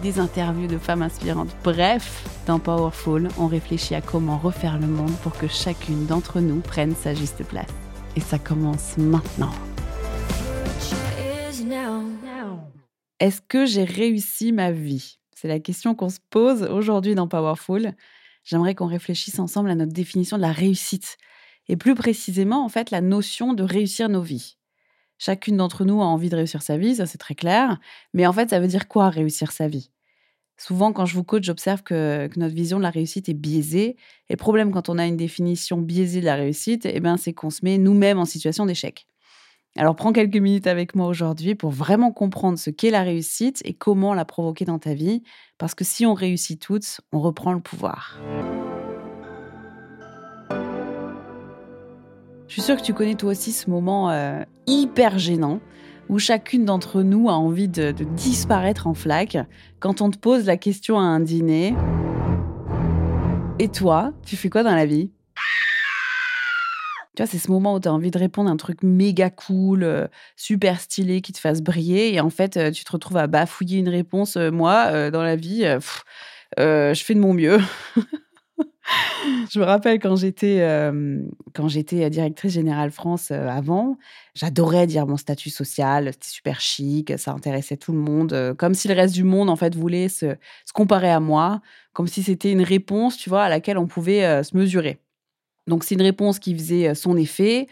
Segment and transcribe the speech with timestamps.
[0.00, 1.54] des interviews de femmes inspirantes.
[1.62, 6.60] Bref, dans Powerful, on réfléchit à comment refaire le monde pour que chacune d'entre nous
[6.60, 7.70] prenne sa juste place.
[8.16, 9.52] Et ça commence maintenant.
[13.20, 15.18] Est-ce que j'ai réussi ma vie?
[15.36, 17.92] C'est la question qu'on se pose aujourd'hui dans Powerful.
[18.44, 21.18] J'aimerais qu'on réfléchisse ensemble à notre définition de la réussite
[21.68, 24.56] et plus précisément en fait la notion de réussir nos vies.
[25.22, 27.78] Chacune d'entre nous a envie de réussir sa vie, ça c'est très clair.
[28.14, 29.90] Mais en fait, ça veut dire quoi réussir sa vie?
[30.56, 33.96] Souvent, quand je vous coach, j'observe que, notre vision de la réussite est biaisée.
[34.30, 37.34] Et le problème, quand on a une définition biaisée de la réussite, eh ben, c'est
[37.34, 39.06] qu'on se met nous-mêmes en situation d'échec.
[39.76, 43.74] Alors, prends quelques minutes avec moi aujourd'hui pour vraiment comprendre ce qu'est la réussite et
[43.74, 45.22] comment la provoquer dans ta vie.
[45.58, 48.18] Parce que si on réussit toutes, on reprend le pouvoir.
[52.50, 55.60] Je suis sûre que tu connais toi aussi ce moment euh, hyper gênant
[56.08, 59.38] où chacune d'entre nous a envie de, disparaître en flaque
[59.78, 61.76] quand on te pose la question à un dîner.
[63.60, 65.12] Et toi, tu fais quoi dans la vie?
[67.14, 69.30] Tu vois, c'est ce moment où tu as envie de répondre à un truc méga
[69.30, 72.12] cool, euh, super stylé, qui te fasse briller.
[72.12, 74.34] Et en fait, euh, tu te retrouves à bafouiller une réponse.
[74.36, 75.62] moi, dans la vie,
[76.58, 77.60] je fais de mon mieux.
[79.50, 80.60] je me rappelle quand j'étais
[81.54, 83.98] quand j'étais directrice générale France avant,
[84.34, 88.88] j'adorais dire mon statut social, c'était super chic, ça intéressait tout le monde, comme si
[88.88, 90.36] le reste du monde en fait voulait se,
[90.74, 91.60] comparer à moi,
[91.92, 95.00] comme si c'était une réponse, tu vois, à laquelle on pouvait se mesurer.
[95.66, 97.66] Donc c'est une réponse qui faisait son effet.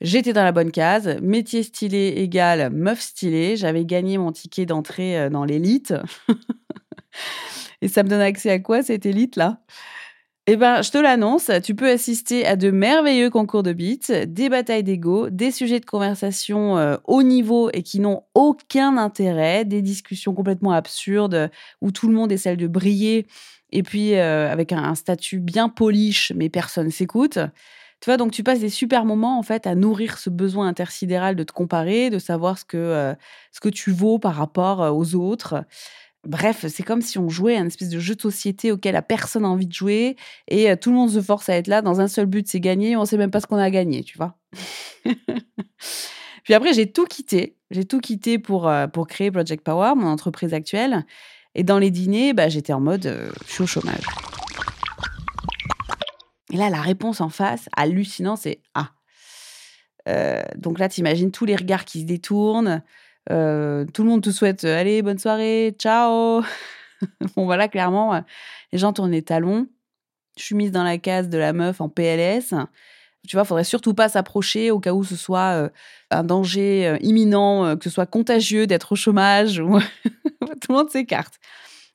[0.00, 3.56] J'étais dans la bonne case, métier stylé égale meuf stylée.
[3.56, 5.94] J'avais gagné mon ticket d'entrée dans l'élite.
[7.80, 9.60] Et ça me donne accès à quoi cette élite là
[10.46, 14.50] eh ben, je te l'annonce, tu peux assister à de merveilleux concours de beats, des
[14.50, 19.80] batailles d'ego, des sujets de conversation euh, haut niveau et qui n'ont aucun intérêt, des
[19.80, 21.50] discussions complètement absurdes
[21.80, 23.26] où tout le monde essaie de briller
[23.72, 27.38] et puis euh, avec un, statut bien polish, mais personne s'écoute.
[28.00, 31.36] Tu vois, donc tu passes des super moments en fait à nourrir ce besoin intersidéral
[31.36, 33.14] de te comparer, de savoir ce que, euh,
[33.50, 35.64] ce que tu vaux par rapport aux autres.
[36.26, 39.44] Bref, c'est comme si on jouait à une espèce de jeu de société auquel personne
[39.44, 40.16] a envie de jouer
[40.48, 42.60] et euh, tout le monde se force à être là dans un seul but, c'est
[42.60, 42.96] gagner.
[42.96, 44.38] On ne sait même pas ce qu'on a gagné, tu vois.
[46.44, 47.56] Puis après, j'ai tout quitté.
[47.70, 51.04] J'ai tout quitté pour, euh, pour créer Project Power, mon entreprise actuelle.
[51.54, 54.04] Et dans les dîners, bah, j'étais en mode euh, je suis au chômage.
[56.52, 58.90] Et là, la réponse en face, hallucinant, c'est Ah.
[60.56, 62.82] donc là, tu imagines tous les regards qui se détournent.
[63.30, 66.42] Euh, tout le monde te souhaite euh, allez, bonne soirée, ciao.
[67.36, 68.20] bon, voilà, clairement, euh,
[68.72, 69.66] les gens tournent les talons.
[70.36, 72.54] Je suis mise dans la case de la meuf en PLS.
[73.26, 75.70] Tu vois, faudrait surtout pas s'approcher au cas où ce soit
[76.10, 79.60] un danger imminent, que ce soit contagieux d'être au chômage.
[79.60, 79.78] Ou...
[80.40, 81.34] tout le monde s'écarte.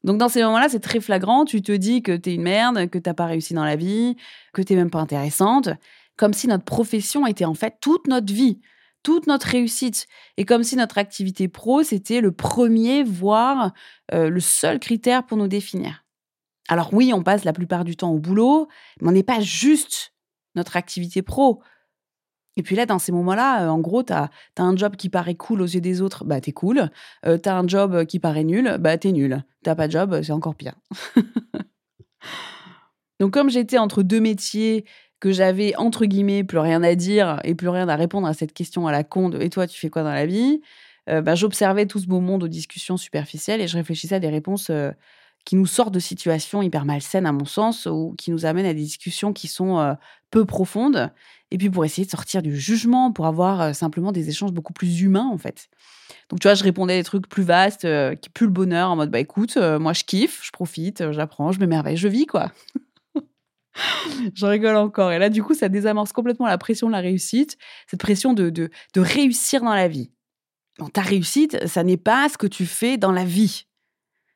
[0.06, 1.44] Donc dans ces moments-là, c'est très flagrant.
[1.44, 4.16] Tu te dis que tu es une merde, que t'as pas réussi dans la vie,
[4.54, 5.70] que t'es même pas intéressante,
[6.16, 8.60] comme si notre profession était en fait toute notre vie
[9.04, 10.08] toute notre réussite.
[10.38, 13.74] Et comme si notre activité pro, c'était le premier, voire
[14.14, 16.06] euh, le seul critère pour nous définir.
[16.68, 18.68] Alors oui, on passe la plupart du temps au boulot,
[19.02, 20.14] mais on n'est pas juste
[20.56, 21.62] notre activité pro.
[22.58, 25.36] Et puis là, dans ces moments-là, euh, en gros, tu as, un job qui paraît
[25.36, 26.90] cool aux yeux des autres, bah t'es cool.
[27.26, 29.44] Euh, tu as un job qui paraît nul, bah t'es nul.
[29.64, 30.76] T'as pas de job, c'est encore pire.
[33.20, 34.86] Donc comme j'étais entre deux métiers
[35.20, 38.54] que j'avais entre guillemets plus rien à dire et plus rien à répondre à cette
[38.54, 40.62] question à la con et toi tu fais quoi dans la vie
[41.10, 44.30] euh, bah, j'observais tout ce beau monde aux discussions superficielles et je réfléchissais à des
[44.30, 44.92] réponses euh,
[45.46, 48.74] qui nous sortent de situations hyper malsaines à mon sens ou qui nous amènent à
[48.74, 49.94] des discussions qui sont euh,
[50.30, 51.12] peu profondes.
[51.52, 55.02] Et puis pour essayer de sortir du jugement pour avoir simplement des échanges beaucoup plus
[55.02, 55.68] humains en fait.
[56.30, 57.88] Donc tu vois je répondais à des trucs plus vastes
[58.22, 61.60] qui puent le bonheur en mode bah écoute moi je kiffe je profite j'apprends je
[61.60, 62.52] m'émerveille je vis quoi
[64.36, 65.12] je rigole encore.
[65.12, 67.58] Et là, du coup, ça désamorce complètement la pression de la réussite,
[67.88, 70.12] cette pression de, de, réussir dans la vie.
[70.94, 73.69] ta réussite, ça n'est pas ce que tu fais dans la vie.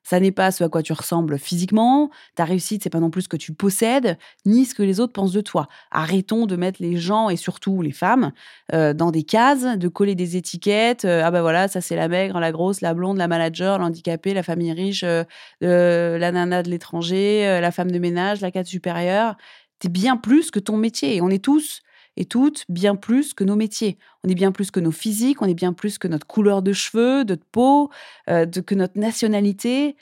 [0.03, 2.09] Ça n'est pas ce à quoi tu ressembles physiquement.
[2.35, 5.13] Ta réussite, c'est pas non plus ce que tu possèdes, ni ce que les autres
[5.13, 5.67] pensent de toi.
[5.91, 8.31] Arrêtons de mettre les gens et surtout les femmes
[8.73, 11.05] euh, dans des cases, de coller des étiquettes.
[11.05, 14.33] Euh, ah ben voilà, ça c'est la maigre, la grosse, la blonde, la manager, l'handicapée,
[14.33, 15.23] la famille riche, euh,
[15.61, 19.35] la nana de l'étranger, la femme de ménage, la cadre supérieure.
[19.79, 21.21] T'es bien plus que ton métier.
[21.21, 21.81] On est tous
[22.17, 23.97] et toutes bien plus que nos métiers.
[24.23, 26.73] On est bien plus que nos physiques, on est bien plus que notre couleur de
[26.73, 27.89] cheveux, de peau,
[28.29, 29.95] euh, que notre nationalité.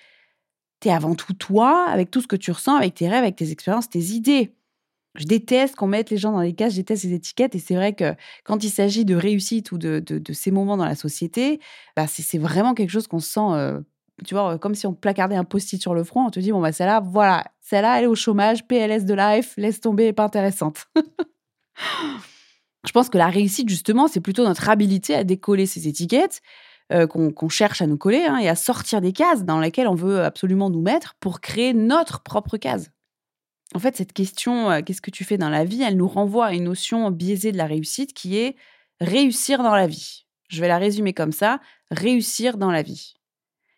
[0.82, 3.36] Tu es avant tout toi, avec tout ce que tu ressens, avec tes rêves, avec
[3.36, 4.54] tes expériences, tes idées.
[5.16, 7.54] Je déteste qu'on mette les gens dans les cases, je déteste les étiquettes.
[7.56, 8.16] Et c'est vrai que
[8.46, 11.60] quand il s'agit de réussite ou de, ces moments dans la société,
[11.98, 13.82] bah c'est vraiment quelque chose qu'on se sent, euh,
[14.26, 16.26] tu vois, comme si on placardait un post-it sur le front.
[16.28, 19.54] On te dit, bon, bah celle-là, voilà, celle-là, elle est au chômage, PLS de life,
[19.58, 20.88] laisse tomber, pas intéressante.
[22.86, 26.42] Je pense que la réussite, justement, c'est plutôt notre habilité à décoller ces étiquettes
[26.92, 29.96] euh, qu'on cherche à nous coller hein, et à sortir des cases dans lesquelles on
[29.96, 32.92] veut absolument nous mettre pour créer notre propre case.
[33.74, 36.48] En fait, cette question, euh, qu'est-ce que tu fais dans la vie, elle nous renvoie
[36.48, 38.58] à une notion biaisée de la réussite qui est
[39.00, 40.26] réussir dans la vie.
[40.50, 43.14] Je vais la résumer comme ça, réussir dans la vie.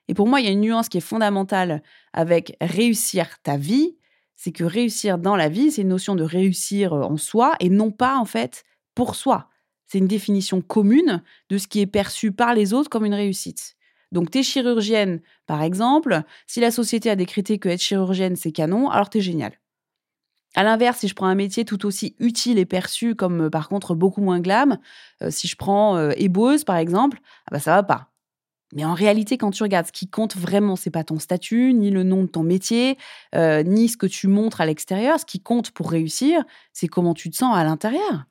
[0.07, 3.95] Et pour moi, il y a une nuance qui est fondamentale avec réussir ta vie
[4.43, 7.91] c'est que réussir dans la vie, c'est une notion de réussir en soi et non
[7.91, 9.47] pas en fait pour soi.
[9.85, 13.77] C'est une définition commune de ce qui est perçu par les autres comme une réussite.
[14.11, 16.23] Donc, tu es chirurgienne, par exemple.
[16.45, 19.53] Si la société a décrété que être chirurgienne, c'est canon, alors tu es génial.
[20.55, 23.95] À l'inverse, si je prends un métier tout aussi utile et perçu comme par contre
[23.95, 24.77] beaucoup moins glam,
[25.29, 28.12] si je prends euh, éboueuse par exemple, ah bah ça va pas.
[28.73, 31.91] Mais en réalité, quand tu regardes, ce qui compte vraiment, c'est pas ton statut, ni
[31.91, 32.97] le nom de ton métier,
[33.35, 35.19] euh, ni ce que tu montres à l'extérieur.
[35.19, 36.43] Ce qui compte pour réussir,
[36.73, 38.25] c'est comment tu te sens à l'intérieur.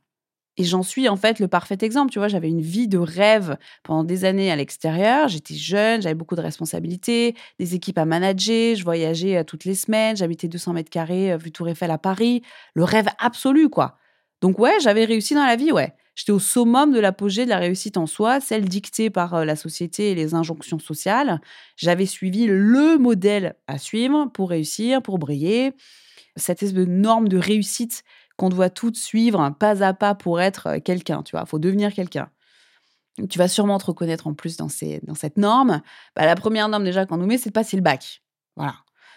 [0.58, 2.12] Et j'en suis en fait le parfait exemple.
[2.12, 5.28] Tu vois, j'avais une vie de rêve pendant des années à l'extérieur.
[5.28, 9.74] J'étais jeune, j'avais beaucoup de responsabilités, des équipes à manager, je voyageais euh, toutes les
[9.74, 12.42] semaines, j'habitais 200 mètres carrés, euh, vue Tour Eiffel à Paris.
[12.74, 13.96] Le rêve absolu, quoi.
[14.42, 15.94] Donc ouais, j'avais réussi dans la vie, ouais.
[16.14, 19.56] J'étais au summum de l'apogée de la réussite en soi, celle dictée par euh, la
[19.56, 21.40] société et les injonctions sociales.
[21.76, 25.72] J'avais suivi le modèle à suivre pour réussir, pour briller.
[26.36, 28.04] Cette espèce de norme de réussite
[28.36, 31.46] qu'on doit toutes suivre pas à pas pour être euh, quelqu'un, tu vois.
[31.46, 32.30] Faut devenir quelqu'un.
[33.28, 35.82] Tu vas sûrement te reconnaître en plus dans cette norme.
[36.16, 38.22] Bah, la première norme déjà qu'on nous met, c'est de passer le bac.
[38.56, 38.74] Voilà.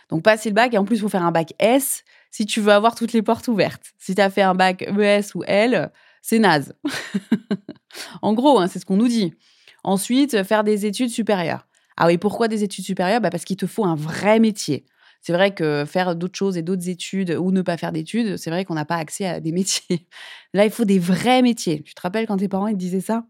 [0.09, 2.59] Donc passer le bac, et en plus, il faut faire un bac S si tu
[2.59, 3.93] veux avoir toutes les portes ouvertes.
[3.97, 5.91] Si tu as fait un bac ES ou L,
[6.25, 6.73] c'est naze.
[8.23, 9.35] en gros, hein, c'est ce qu'on nous dit.
[9.83, 11.67] Ensuite, faire des études supérieures.
[11.97, 13.21] Ah oui, pourquoi des études supérieures?
[13.21, 14.85] Bah Parce qu'il te faut un vrai métier.
[15.21, 18.49] C'est vrai que faire d'autres choses et d'autres études ou ne pas faire d'études, c'est
[18.49, 20.07] vrai qu'on n'a pas accès à des métiers.
[20.55, 21.83] Là, il faut des vrais métiers.
[21.83, 23.27] Tu te rappelles quand tes parents ils te disaient ça?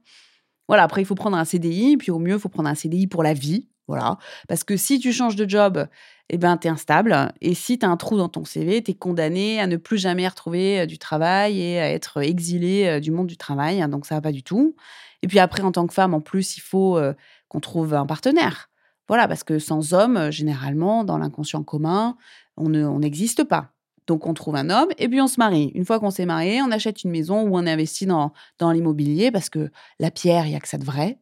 [0.70, 3.08] Voilà, après, il faut prendre un CDI, puis au mieux, il faut prendre un CDI
[3.08, 3.68] pour la vie.
[3.88, 4.18] Voilà.
[4.48, 5.88] Parce que si tu changes de job,
[6.30, 7.32] eh ben, tu es instable.
[7.42, 9.98] Et si tu as un trou dans ton CV, tu es condamné à ne plus
[9.98, 13.88] jamais retrouver du travail et à être exilé du monde du travail.
[13.90, 14.76] Donc, ça va pas du tout.
[15.22, 17.00] Et puis après, en tant que femme, en plus, il faut
[17.48, 18.70] qu'on trouve un partenaire.
[19.08, 22.18] Voilà, parce que sans homme, généralement, dans l'inconscient commun,
[22.58, 23.72] on n'existe pas.
[24.08, 25.72] Donc, on trouve un homme et puis on se marie.
[25.74, 29.32] Une fois qu'on s'est marié, on achète une maison ou on investit dans, dans l'immobilier
[29.32, 31.18] parce que la pierre, il n'y a que ça de vrai.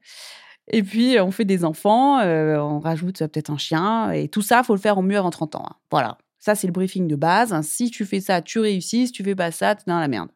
[0.72, 4.12] Et puis, on fait des enfants, euh, on rajoute peut-être un chien.
[4.12, 5.66] Et tout ça, faut le faire au mieux avant 30 ans.
[5.70, 5.76] Hein.
[5.92, 6.18] Voilà.
[6.40, 7.60] Ça, c'est le briefing de base.
[7.66, 9.08] Si tu fais ça, tu réussis.
[9.08, 10.30] Si tu fais pas ça, tu es dans la merde.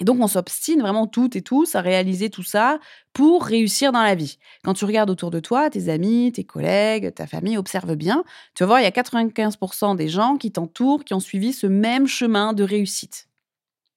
[0.00, 2.80] Et donc, on s'obstine vraiment toutes et tous à réaliser tout ça
[3.12, 4.38] pour réussir dans la vie.
[4.64, 8.24] Quand tu regardes autour de toi, tes amis, tes collègues, ta famille, observe bien.
[8.54, 11.68] Tu vas voir, il y a 95% des gens qui t'entourent qui ont suivi ce
[11.68, 13.28] même chemin de réussite.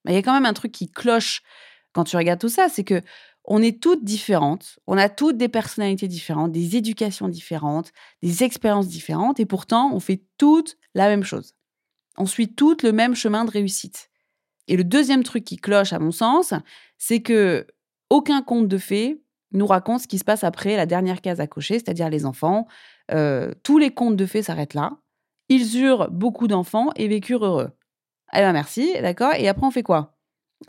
[0.06, 1.42] Mais il y a quand même un truc qui cloche
[1.94, 3.02] quand tu regardes tout ça, c'est que
[3.48, 8.90] on est toutes différentes, on a toutes des personnalités différentes, des éducations différentes, des expériences
[8.90, 11.56] différentes, et pourtant, on fait toutes la même chose.
[12.18, 14.10] On suit toutes le même chemin de réussite.
[14.68, 16.54] Et le deuxième truc qui cloche, à mon sens,
[16.98, 17.66] c'est que
[18.10, 19.24] aucun conte de fées
[19.54, 22.68] nous raconte ce qui se passe après la dernière case à cocher, c'est-à-dire les enfants.
[23.12, 24.98] Euh, tous les contes de fées s'arrêtent là.
[25.48, 27.72] Ils eurent beaucoup d'enfants et vécurent heureux.
[28.34, 29.34] Eh bien, merci, d'accord?
[29.36, 30.17] Et après, on fait quoi?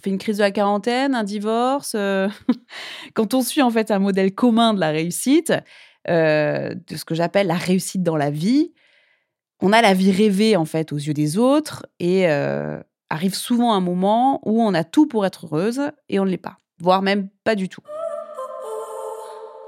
[0.03, 1.93] Fait une crise de la quarantaine, un divorce.
[1.95, 2.29] Euh,
[3.15, 5.53] quand on suit en fait un modèle commun de la réussite,
[6.09, 8.73] euh, de ce que j'appelle la réussite dans la vie,
[9.61, 12.81] on a la vie rêvée en fait aux yeux des autres et euh,
[13.11, 16.37] arrive souvent un moment où on a tout pour être heureuse et on ne l'est
[16.37, 17.83] pas, voire même pas du tout.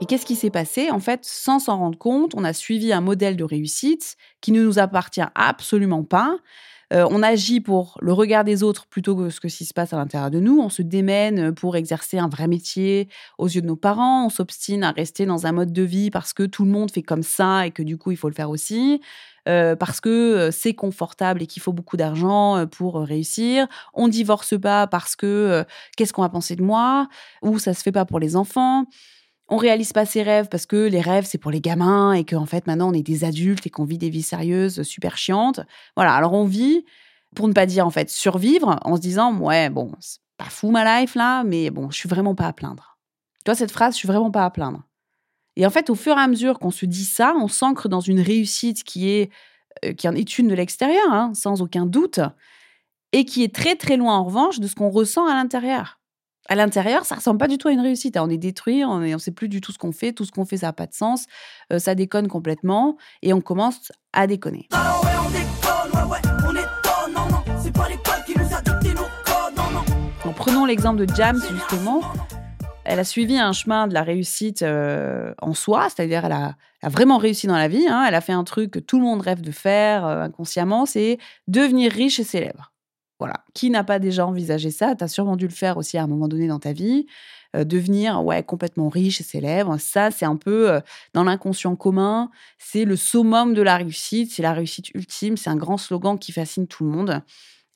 [0.01, 0.91] Et qu'est-ce qui s'est passé?
[0.91, 4.63] En fait, sans s'en rendre compte, on a suivi un modèle de réussite qui ne
[4.63, 6.39] nous appartient absolument pas,
[6.93, 10.31] on agit pour le regard des autres plutôt que ce qui se passe à l'intérieur
[10.31, 10.59] de nous.
[10.61, 14.27] On se démène pour exercer un vrai métier aux yeux de nos parents.
[14.27, 17.03] On s'obstine à rester dans un mode de vie parce que tout le monde fait
[17.03, 19.01] comme ça et que du coup, il faut le faire aussi.
[19.45, 23.67] parce que c'est confortable et qu'il faut beaucoup d'argent pour réussir.
[23.95, 25.65] On divorce pas parce que
[25.97, 27.09] qu'est-ce qu'on va penser de moi?
[27.43, 28.85] Ou ça se fait pas pour les enfants?
[29.51, 32.47] On réalise pas ses rêves parce que les rêves c'est pour les gamins et qu'en
[32.47, 35.61] fait maintenant on est des adultes et qu'on vit des vies sérieuses super chiantes.
[35.97, 36.85] Voilà, alors on vit
[37.35, 40.71] pour ne pas dire en fait survivre en se disant ouais bon c'est pas fou
[40.71, 42.99] ma life là mais bon je suis vraiment pas à plaindre.
[43.45, 44.85] Tu vois cette phrase je suis vraiment pas à plaindre.
[45.57, 48.01] Et en fait au fur et à mesure qu'on se dit ça on s'ancre dans
[48.01, 49.31] une réussite qui est
[49.85, 52.21] euh, qui en est une de l'extérieur hein, sans aucun doute
[53.13, 56.00] et qui est très très loin en revanche de ce qu'on ressent à l'intérieur
[56.51, 58.17] à l'intérieur, ça ressemble pas du tout à une réussite.
[58.17, 58.25] Hein.
[58.27, 60.45] On est détruit, on ne sait plus du tout ce qu'on fait, tout ce qu'on
[60.45, 61.27] fait, ça n'a pas de sens,
[61.73, 64.69] euh, ça déconne complètement, et on commence à déconner.
[70.25, 72.03] En prenons l'exemple de Jams, justement.
[72.85, 77.19] Elle a suivi un chemin de la réussite euh, en soi, c'est-à-dire elle a, vraiment
[77.19, 77.87] réussi dans la vie.
[77.89, 78.05] Hein.
[78.09, 81.19] Elle a fait un truc que tout le monde rêve de faire euh, inconsciemment, c'est
[81.47, 82.73] devenir riche et célèbre.
[83.21, 83.45] Voilà.
[83.53, 86.07] Qui n'a pas déjà envisagé ça Tu as sûrement dû le faire aussi à un
[86.07, 87.07] moment donné dans ta vie.
[87.55, 90.81] Euh, devenir ouais, complètement riche et célèbre, ça, c'est un peu euh,
[91.15, 92.31] dans l'inconscient commun.
[92.59, 94.33] C'est le summum de la réussite.
[94.33, 95.37] C'est la réussite ultime.
[95.37, 97.23] C'est un grand slogan qui fascine tout le monde.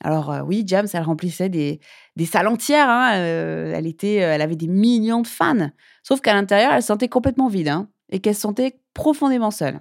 [0.03, 1.79] Alors euh, oui, James, elle remplissait des,
[2.15, 2.89] des salles entières.
[2.89, 5.69] Hein, elle, était, elle avait des millions de fans.
[6.01, 9.79] Sauf qu'à l'intérieur, elle se sentait complètement vide hein, et qu'elle se sentait profondément seule.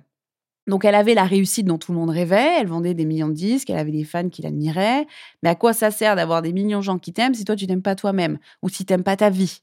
[0.66, 3.35] Donc elle avait la réussite dont tout le monde rêvait, elle vendait des millions de
[3.35, 5.06] disques, elle avait des fans qui l'admiraient.
[5.42, 7.66] Mais à quoi ça sert d'avoir des millions de gens qui t'aiment si toi tu
[7.66, 9.61] t'aimes pas toi-même ou si t'aimes pas ta vie?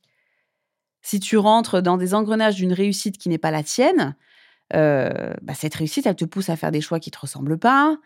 [1.01, 4.15] Si tu rentres dans des engrenages d'une réussite qui n'est pas la tienne,
[4.75, 7.97] euh, bah, cette réussite elle te pousse à faire des choix qui te ressemblent pas,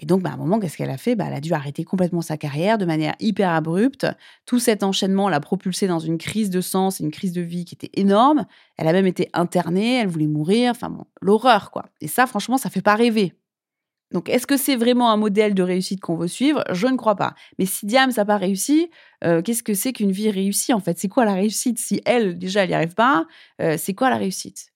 [0.00, 1.14] et donc, bah, à un moment, qu'est-ce qu'elle a fait?
[1.14, 4.06] Bah, Elle a dû arrêter complètement sa carrière de manière hyper abrupte.
[4.44, 7.74] Tout cet enchaînement l'a propulsée dans une crise de sens une crise de vie qui
[7.76, 8.44] était énorme.
[8.76, 10.72] Elle a même été internée, elle voulait mourir.
[10.72, 11.86] Enfin bon, l'horreur, quoi.
[12.00, 13.34] Et ça, franchement, ça fait pas rêver.
[14.10, 16.64] Donc, est-ce que c'est vraiment un modèle de réussite qu'on veut suivre?
[16.72, 17.34] Je ne crois pas.
[17.58, 18.90] Mais si Diam, ça n'a pas réussi,
[19.24, 21.78] euh, qu'est-ce que c'est qu'une vie réussie En fait, c'est quoi la réussite?
[21.78, 23.26] Si elle, déjà, elle n'y arrive pas,
[23.62, 24.72] euh, c'est quoi la réussite?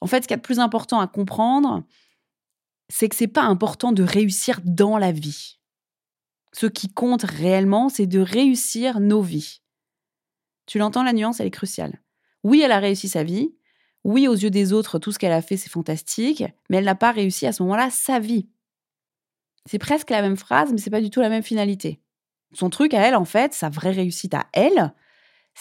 [0.00, 1.84] En fait, ce qu'il y a de plus important à comprendre,
[2.90, 5.58] c'est que c'est pas important de réussir dans la vie.
[6.52, 9.62] Ce qui compte réellement, c'est de réussir nos vies.
[10.66, 12.02] Tu l'entends, la nuance, elle est cruciale.
[12.42, 13.54] Oui, elle a réussi sa vie.
[14.02, 16.42] Oui, aux yeux des autres, tout ce qu'elle a fait, c'est fantastique.
[16.68, 18.48] Mais elle n'a pas réussi à ce moment-là sa vie.
[19.66, 22.00] C'est presque la même phrase, mais c'est pas du tout la même finalité.
[22.52, 24.92] Son truc à elle, en fait, sa vraie réussite à elle,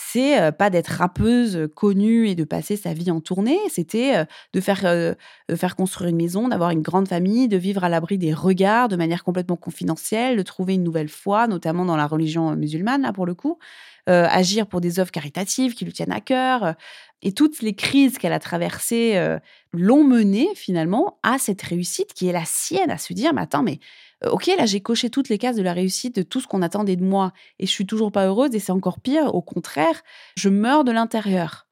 [0.01, 5.15] c'est pas d'être rappeuse connue et de passer sa vie en tournée, c'était de faire,
[5.55, 8.95] faire construire une maison, d'avoir une grande famille, de vivre à l'abri des regards de
[8.95, 13.25] manière complètement confidentielle, de trouver une nouvelle foi, notamment dans la religion musulmane, là pour
[13.25, 13.59] le coup,
[14.07, 16.75] agir pour des œuvres caritatives qui lui tiennent à cœur.
[17.21, 19.37] Et toutes les crises qu'elle a traversées
[19.73, 23.63] l'ont menée finalement à cette réussite qui est la sienne, à se dire, mais attends,
[23.63, 23.79] mais
[24.25, 26.95] ok, là j'ai coché toutes les cases de la réussite, de tout ce qu'on attendait
[26.95, 30.01] de moi, et je suis toujours pas heureuse, et c'est encore pire, au contraire,
[30.35, 31.67] je meurs de l'intérieur.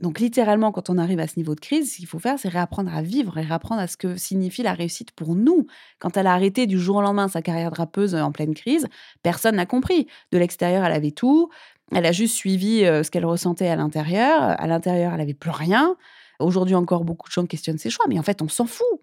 [0.00, 2.48] Donc littéralement, quand on arrive à ce niveau de crise, ce qu'il faut faire, c'est
[2.48, 5.68] réapprendre à vivre et réapprendre à ce que signifie la réussite pour nous.
[6.00, 8.88] Quand elle a arrêté du jour au lendemain sa carrière de rappeuse en pleine crise,
[9.22, 10.08] personne n'a compris.
[10.32, 11.48] De l'extérieur, elle avait tout.
[11.92, 14.42] Elle a juste suivi ce qu'elle ressentait à l'intérieur.
[14.42, 15.96] À l'intérieur, elle n'avait plus rien.
[16.40, 19.00] Aujourd'hui encore, beaucoup de gens questionnent ses choix, mais en fait, on s'en fout.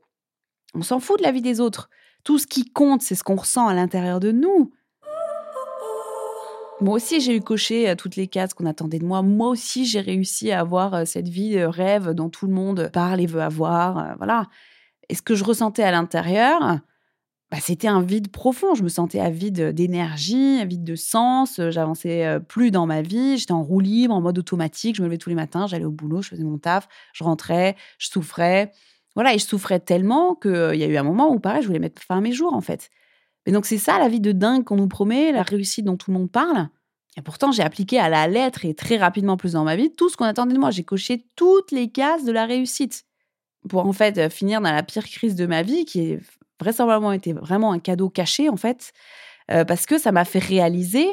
[0.74, 1.90] On s'en fout de la vie des autres.
[2.24, 4.72] Tout ce qui compte, c'est ce qu'on ressent à l'intérieur de nous.
[6.82, 9.22] Moi aussi, j'ai eu coché euh, toutes les cases qu'on attendait de moi.
[9.22, 12.90] Moi aussi, j'ai réussi à avoir euh, cette vie de rêve dont tout le monde
[12.92, 13.98] parle et veut avoir.
[14.00, 14.48] Euh, voilà.
[15.08, 16.80] Et ce que je ressentais à l'intérieur,
[17.52, 18.74] bah, c'était un vide profond.
[18.74, 21.62] Je me sentais à vide d'énergie, à vide de sens.
[21.70, 23.38] J'avançais plus dans ma vie.
[23.38, 24.96] J'étais en roue libre, en mode automatique.
[24.96, 27.76] Je me levais tous les matins, j'allais au boulot, je faisais mon taf, je rentrais,
[28.00, 28.72] je souffrais.
[29.16, 31.80] Voilà, et je souffrais tellement qu'il y a eu un moment où, pareil, je voulais
[31.80, 32.90] mettre fin à mes jours, en fait.
[33.46, 36.12] Mais donc, c'est ça la vie de dingue qu'on nous promet, la réussite dont tout
[36.12, 36.70] le monde parle.
[37.18, 40.10] Et pourtant, j'ai appliqué à la lettre et très rapidement plus dans ma vie tout
[40.10, 40.72] ce qu'on attendait de moi.
[40.72, 43.04] J'ai coché toutes les cases de la réussite
[43.68, 46.20] pour en fait finir dans la pire crise de ma vie, qui est
[46.60, 48.94] vraisemblablement été vraiment un cadeau caché en fait,
[49.48, 51.08] parce que ça m'a fait réaliser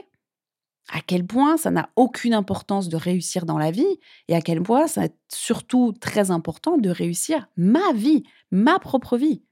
[0.92, 4.62] à quel point ça n'a aucune importance de réussir dans la vie et à quel
[4.62, 9.42] point c'est surtout très important de réussir ma vie, ma propre vie.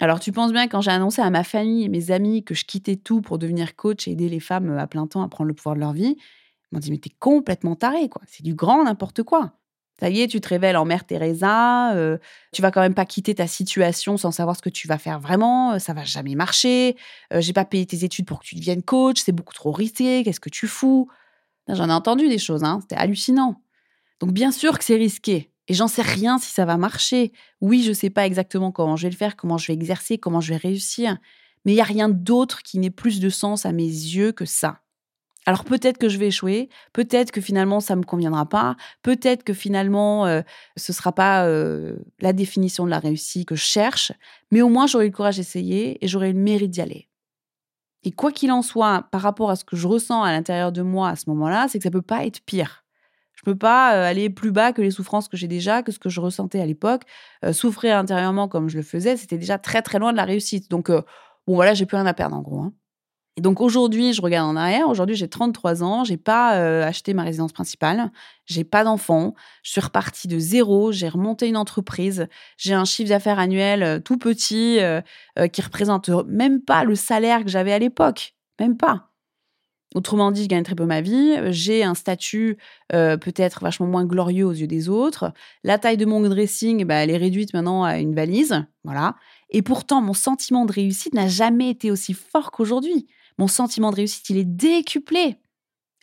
[0.00, 2.64] Alors tu penses bien quand j'ai annoncé à ma famille et mes amis que je
[2.64, 5.54] quittais tout pour devenir coach et aider les femmes à plein temps à prendre le
[5.54, 8.84] pouvoir de leur vie, ils m'ont dit mais t'es complètement taré quoi, c'est du grand
[8.84, 9.54] n'importe quoi.
[10.00, 12.18] Ça y est, tu te révèles en mère Teresa, euh,
[12.52, 15.20] tu vas quand même pas quitter ta situation sans savoir ce que tu vas faire
[15.20, 16.96] vraiment, ça va jamais marcher,
[17.32, 20.24] euh, j'ai pas payé tes études pour que tu deviennes coach, c'est beaucoup trop risqué,
[20.24, 21.08] qu'est-ce que tu fous?
[21.68, 23.62] J'en ai entendu des choses, hein, c'était hallucinant.
[24.20, 27.32] Donc bien sûr que c'est risqué, et j'en sais rien si ça va marcher.
[27.60, 30.40] Oui, je sais pas exactement comment je vais le faire, comment je vais exercer, comment
[30.40, 31.18] je vais réussir,
[31.64, 34.44] mais il y a rien d'autre qui n'ait plus de sens à mes yeux que
[34.44, 34.83] ça.
[35.46, 39.52] Alors peut-être que je vais échouer, peut-être que finalement ça me conviendra pas, peut-être que
[39.52, 40.40] finalement euh,
[40.76, 44.12] ce sera pas euh, la définition de la réussite que je cherche,
[44.50, 47.08] mais au moins j'aurai le courage d'essayer et j'aurai le mérite d'y aller.
[48.04, 50.82] Et quoi qu'il en soit, par rapport à ce que je ressens à l'intérieur de
[50.82, 52.84] moi à ce moment-là, c'est que ça peut pas être pire.
[53.34, 55.98] Je peux pas euh, aller plus bas que les souffrances que j'ai déjà, que ce
[55.98, 57.02] que je ressentais à l'époque.
[57.52, 60.70] souffrir intérieurement comme je le faisais, c'était déjà très très loin de la réussite.
[60.70, 62.60] Donc bon voilà, j'ai plus rien à perdre en gros.
[62.60, 62.72] Hein.
[63.36, 64.88] Et donc aujourd'hui, je regarde en arrière.
[64.88, 66.04] Aujourd'hui, j'ai 33 ans.
[66.04, 68.12] J'ai pas euh, acheté ma résidence principale.
[68.46, 69.34] J'ai pas d'enfant.
[69.64, 70.92] Je suis repartie de zéro.
[70.92, 72.28] J'ai remonté une entreprise.
[72.58, 75.00] J'ai un chiffre d'affaires annuel euh, tout petit euh,
[75.52, 78.36] qui représente même pas le salaire que j'avais à l'époque.
[78.60, 79.10] Même pas.
[79.96, 81.36] Autrement dit, je gagne très peu ma vie.
[81.50, 82.58] J'ai un statut
[82.90, 85.32] peut-être vachement moins glorieux aux yeux des autres.
[85.62, 88.64] La taille de mon dressing, bah, elle est réduite maintenant à une valise.
[88.82, 89.14] Voilà.
[89.50, 93.06] Et pourtant, mon sentiment de réussite n'a jamais été aussi fort qu'aujourd'hui
[93.38, 95.36] mon sentiment de réussite, il est décuplé.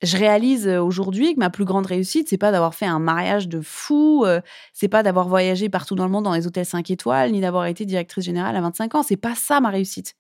[0.01, 3.47] Je réalise euh, aujourd'hui que ma plus grande réussite, c'est pas d'avoir fait un mariage
[3.47, 4.41] de fou, euh,
[4.73, 7.67] c'est pas d'avoir voyagé partout dans le monde dans les hôtels 5 étoiles, ni d'avoir
[7.67, 9.03] été directrice générale à 25 ans.
[9.03, 10.15] C'est pas ça ma réussite.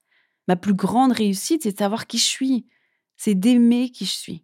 [0.47, 2.65] Ma plus grande réussite, c'est de savoir qui je suis.
[3.17, 4.43] C'est d'aimer qui je suis.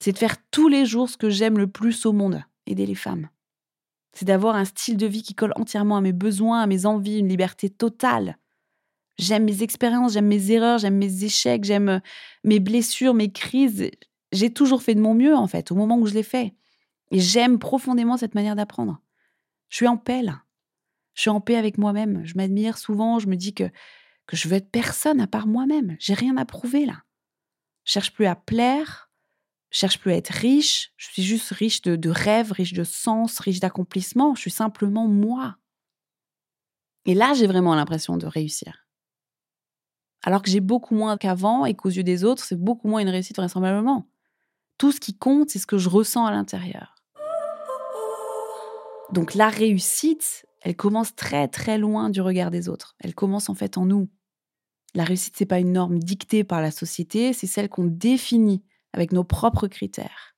[0.00, 2.94] C'est de faire tous les jours ce que j'aime le plus au monde, aider les
[2.94, 3.28] femmes.
[4.12, 7.18] C'est d'avoir un style de vie qui colle entièrement à mes besoins, à mes envies,
[7.18, 8.38] une liberté totale.
[9.20, 12.00] J'aime mes expériences, j'aime mes erreurs, j'aime mes échecs, j'aime euh,
[12.42, 13.90] mes blessures, mes crises.
[14.32, 16.54] J'ai toujours fait de mon mieux, en fait, au moment où je l'ai fait.
[17.10, 19.02] Et j'aime profondément cette manière d'apprendre.
[19.68, 20.44] Je suis en paix, là.
[21.12, 22.24] Je suis en paix avec moi-même.
[22.24, 23.64] Je m'admire souvent, je me dis que,
[24.26, 25.96] que je veux être personne à part moi-même.
[25.98, 27.02] J'ai rien à prouver, là.
[27.84, 29.10] Je cherche plus à plaire,
[29.68, 30.94] je cherche plus à être riche.
[30.96, 34.34] Je suis juste riche de, de rêves, riche de sens, riche d'accomplissement.
[34.34, 35.56] Je suis simplement moi.
[37.04, 38.86] Et là, j'ai vraiment l'impression de réussir
[40.22, 43.08] alors que j'ai beaucoup moins qu'avant et qu'aux yeux des autres, c'est beaucoup moins une
[43.08, 44.06] réussite vraisemblablement.
[44.78, 46.94] Tout ce qui compte, c'est ce que je ressens à l'intérieur.
[49.12, 52.94] Donc la réussite, elle commence très très loin du regard des autres.
[53.00, 54.08] Elle commence en fait en nous.
[54.94, 59.12] La réussite, c'est pas une norme dictée par la société, c'est celle qu'on définit avec
[59.12, 60.36] nos propres critères.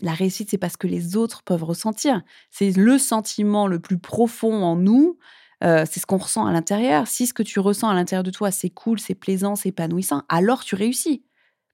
[0.00, 2.22] La réussite, c'est parce que les autres peuvent ressentir.
[2.50, 5.18] C'est le sentiment le plus profond en nous
[5.64, 7.06] euh, c'est ce qu'on ressent à l'intérieur.
[7.08, 10.22] Si ce que tu ressens à l'intérieur de toi, c'est cool, c'est plaisant, c'est épanouissant,
[10.28, 11.24] alors tu réussis.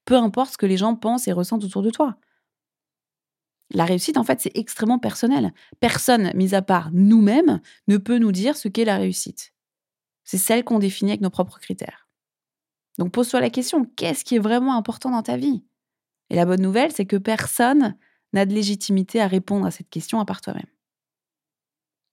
[0.05, 2.17] Peu importe ce que les gens pensent et ressentent autour de toi.
[3.71, 5.53] La réussite, en fait, c'est extrêmement personnel.
[5.79, 9.53] Personne, mis à part nous-mêmes, ne peut nous dire ce qu'est la réussite.
[10.23, 12.07] C'est celle qu'on définit avec nos propres critères.
[12.97, 15.63] Donc pose-toi la question, qu'est-ce qui est vraiment important dans ta vie?
[16.29, 17.97] Et la bonne nouvelle, c'est que personne
[18.33, 20.65] n'a de légitimité à répondre à cette question à part toi-même.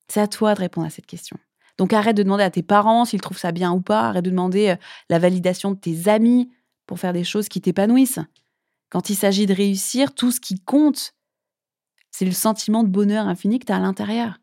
[0.08, 1.38] C'est à toi de répondre à cette question.
[1.82, 4.30] Donc arrête de demander à tes parents s'ils trouvent ça bien ou pas, arrête de
[4.30, 4.76] demander euh,
[5.08, 6.48] la validation de tes amis
[6.86, 8.20] pour faire des choses qui t'épanouissent.
[8.88, 11.16] Quand il s'agit de réussir, tout ce qui compte,
[12.12, 14.38] c'est le sentiment de bonheur infini que tu as à l'intérieur.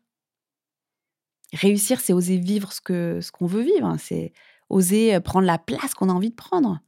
[1.54, 3.96] Réussir, c'est oser vivre ce que ce qu'on veut vivre, hein.
[3.98, 4.34] c'est
[4.68, 6.80] oser euh, prendre la place qu'on a envie de prendre.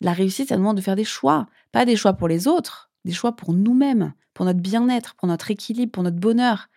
[0.00, 3.12] La réussite, ça demande de faire des choix, pas des choix pour les autres, des
[3.12, 6.68] choix pour nous-mêmes, pour notre bien-être, pour notre équilibre, pour notre bonheur.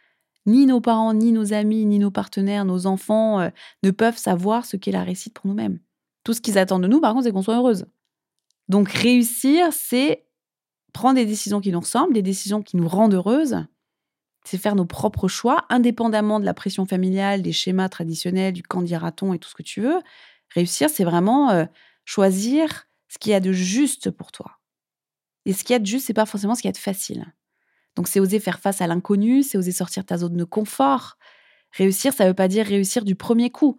[0.45, 3.49] Ni nos parents, ni nos amis, ni nos partenaires, nos enfants euh,
[3.83, 5.79] ne peuvent savoir ce qu'est la réussite pour nous-mêmes.
[6.23, 7.85] Tout ce qu'ils attendent de nous, par contre, c'est qu'on soit heureuse.
[8.67, 10.25] Donc réussir, c'est
[10.93, 13.65] prendre des décisions qui nous ressemblent, des décisions qui nous rendent heureuses.
[14.43, 19.33] C'est faire nos propres choix, indépendamment de la pression familiale, des schémas traditionnels, du candidaton
[19.33, 19.99] et tout ce que tu veux.
[20.53, 21.65] Réussir, c'est vraiment euh,
[22.05, 24.59] choisir ce qu'il y a de juste pour toi.
[25.45, 26.77] Et ce qu'il y a de juste, c'est pas forcément ce qu'il y a de
[26.77, 27.25] facile.
[27.95, 31.17] Donc c'est oser faire face à l'inconnu, c'est oser sortir ta zone de confort.
[31.71, 33.77] Réussir, ça ne veut pas dire réussir du premier coup.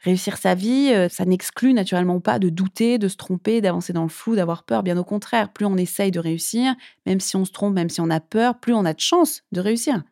[0.00, 4.04] Réussir sa vie, euh, ça n'exclut naturellement pas de douter, de se tromper, d'avancer dans
[4.04, 4.84] le flou, d'avoir peur.
[4.84, 8.00] Bien au contraire, plus on essaye de réussir, même si on se trompe, même si
[8.00, 10.02] on a peur, plus on a de chance de réussir.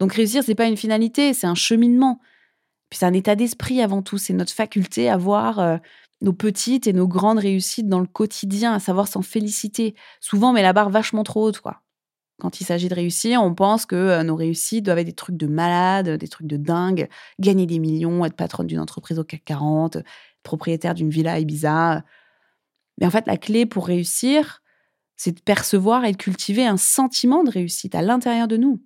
[0.00, 2.20] Donc réussir, c'est pas une finalité, c'est un cheminement.
[2.90, 5.76] Puis c'est un état d'esprit avant tout, c'est notre faculté à voir euh,
[6.20, 9.94] nos petites et nos grandes réussites dans le quotidien, à savoir s'en féliciter.
[10.20, 11.82] Souvent, on met la barre vachement trop haute, quoi.
[12.38, 15.36] Quand il s'agit de réussir, on pense que euh, nos réussites doivent être des trucs
[15.36, 19.42] de malade, des trucs de dingue, gagner des millions, être patronne d'une entreprise au CAC
[19.44, 19.98] 40,
[20.42, 22.04] propriétaire d'une villa Ibiza.
[22.98, 24.62] Mais en fait, la clé pour réussir,
[25.16, 28.82] c'est de percevoir et de cultiver un sentiment de réussite à l'intérieur de nous.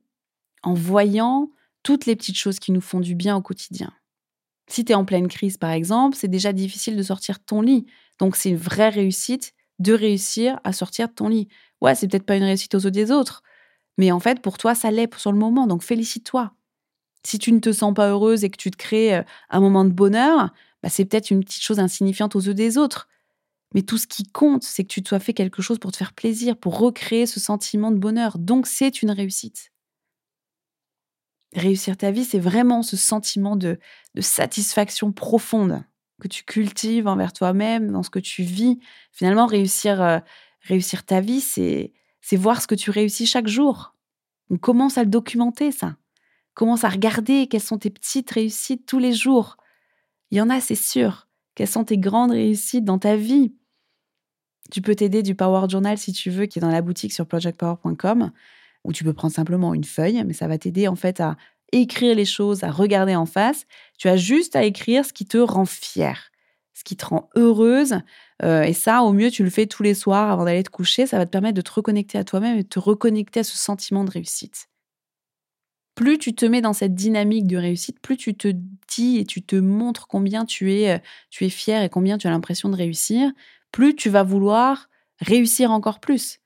[0.62, 1.50] en voyant
[1.82, 3.94] toutes les petites choses qui nous font du bien au quotidien.
[4.66, 7.62] Si tu es en pleine crise, par exemple, c'est déjà difficile de sortir de ton
[7.62, 7.86] lit.
[8.18, 11.48] Donc, c'est une vraie réussite de réussir à sortir de ton lit.
[11.80, 13.42] Ouais, c'est peut-être pas une réussite aux yeux des autres,
[13.98, 15.66] mais en fait, pour toi, ça l'est sur le moment.
[15.66, 16.52] Donc, félicite-toi.
[17.24, 19.84] Si tu ne te sens pas heureuse et que tu te crées euh, un moment
[19.84, 20.50] de bonheur,
[20.82, 23.08] bah, c'est peut-être une petite chose insignifiante aux yeux des autres.
[23.74, 25.96] Mais tout ce qui compte, c'est que tu te sois fait quelque chose pour te
[25.96, 28.38] faire plaisir, pour recréer ce sentiment de bonheur.
[28.38, 29.70] Donc, c'est une réussite.
[31.54, 33.78] Réussir ta vie, c'est vraiment ce sentiment de,
[34.18, 35.84] satisfaction profonde
[36.20, 38.78] que tu cultives envers toi-même, dans ce que tu vis.
[39.12, 40.18] Finalement, réussir, euh,
[40.62, 41.92] réussir ta vie, c'est,
[42.32, 43.94] voir ce que tu réussis chaque jour.
[44.50, 45.96] On commence à le documenter, ça?
[46.54, 47.46] Commence à regarder?
[47.46, 49.56] Quelles sont tes petites réussites tous les jours?
[50.30, 51.28] Il y en a, c'est sûr.
[51.54, 53.54] Quelles sont tes grandes réussites dans ta vie?
[54.70, 57.26] Tu peux t'aider du Power Journal si tu veux, qui est dans la boutique sur
[57.26, 58.30] projectpower.com,
[58.84, 61.36] ou tu peux prendre simplement une feuille, mais ça va t'aider en fait à
[61.72, 63.66] écrire les choses, à regarder en face.
[63.98, 66.30] Tu as juste à écrire ce qui te rend fier,
[66.80, 68.00] ce qui te rend heureuse.
[68.42, 71.06] Euh, et ça, au mieux, tu le fais tous les soirs avant d'aller te coucher.
[71.06, 73.56] Ça va te permettre de te reconnecter à toi-même et de te reconnecter à ce
[73.56, 74.70] sentiment de réussite
[76.00, 78.48] plus tu te mets dans cette dynamique de réussite, plus tu te
[78.88, 82.26] dis et tu te montres combien tu es, euh, tu es fier et combien tu
[82.26, 83.30] as l'impression de réussir,
[83.70, 84.88] plus tu vas vouloir
[85.18, 86.40] réussir encore plus.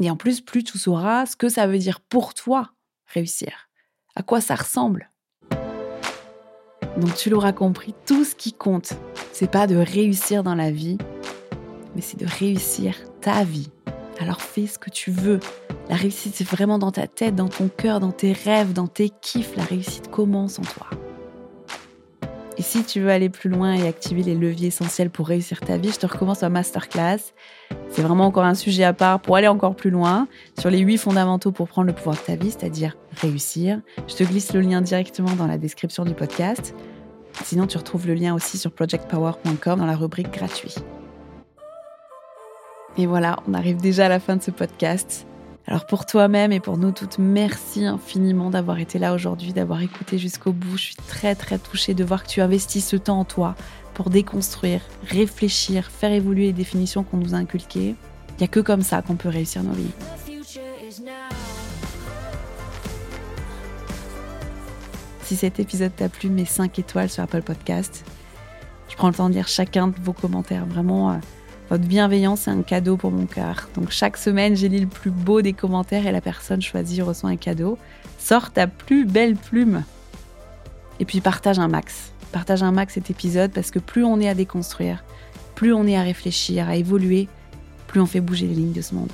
[0.00, 2.72] Et en plus, plus tu sauras ce que ça veut dire pour toi
[3.06, 3.68] réussir,
[4.16, 5.11] à quoi ça ressemble?
[7.02, 8.92] Donc tu l'auras compris, tout ce qui compte,
[9.32, 10.98] c'est pas de réussir dans la vie,
[11.96, 13.70] mais c'est de réussir ta vie.
[14.20, 15.40] Alors fais ce que tu veux.
[15.88, 19.10] La réussite, c'est vraiment dans ta tête, dans ton cœur, dans tes rêves, dans tes
[19.20, 19.56] kiffs.
[19.56, 20.86] La réussite commence en toi.
[22.56, 25.78] Et si tu veux aller plus loin et activer les leviers essentiels pour réussir ta
[25.78, 27.32] vie, je te recommence ma masterclass.
[27.88, 30.98] C'est vraiment encore un sujet à part pour aller encore plus loin sur les huit
[30.98, 33.80] fondamentaux pour prendre le pouvoir de ta vie, c'est-à-dire réussir.
[34.06, 36.76] Je te glisse le lien directement dans la description du podcast.
[37.44, 40.74] Sinon, tu retrouves le lien aussi sur projectpower.com dans la rubrique gratuit.
[42.98, 45.26] Et voilà, on arrive déjà à la fin de ce podcast.
[45.66, 50.18] Alors pour toi-même et pour nous toutes, merci infiniment d'avoir été là aujourd'hui, d'avoir écouté
[50.18, 50.76] jusqu'au bout.
[50.76, 53.54] Je suis très très touchée de voir que tu investis ce temps en toi
[53.94, 57.94] pour déconstruire, réfléchir, faire évoluer les définitions qu'on nous a inculquées.
[58.30, 59.90] Il n'y a que comme ça qu'on peut réussir nos vies.
[65.32, 68.04] Si cet épisode t'a plu, mets 5 étoiles sur Apple Podcast.
[68.90, 70.66] Je prends le temps de lire chacun de vos commentaires.
[70.66, 71.16] Vraiment, euh,
[71.70, 73.70] votre bienveillance est un cadeau pour mon cœur.
[73.74, 77.30] Donc chaque semaine, j'ai lu le plus beau des commentaires et la personne choisie reçoit
[77.30, 77.78] un cadeau.
[78.18, 79.84] Sors ta plus belle plume.
[81.00, 82.12] Et puis partage un max.
[82.30, 85.02] Partage un max cet épisode parce que plus on est à déconstruire,
[85.54, 87.26] plus on est à réfléchir, à évoluer,
[87.86, 89.12] plus on fait bouger les lignes de ce monde.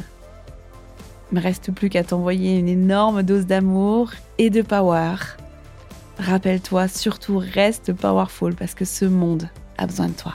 [1.31, 5.15] Il me reste plus qu'à t'envoyer une énorme dose d'amour et de power.
[6.19, 10.35] Rappelle-toi, surtout reste powerful parce que ce monde a besoin de toi.